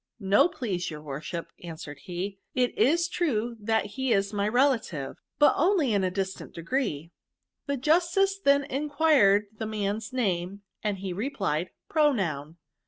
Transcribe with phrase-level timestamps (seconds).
[0.11, 0.47] * No,.
[0.47, 5.93] please your worship,' answered he;* it ia true that he is my relative, but only
[5.93, 7.11] in a dis tant degree.'
[7.67, 7.67] TERBS.
[7.67, 12.57] ^83" The justice then enquired the man's name, and he replied, * Pronoun.'